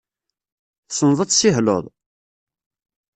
Tessneḍ 0.87 1.19
ad 1.19 1.29
tessihleḍ? 1.29 1.83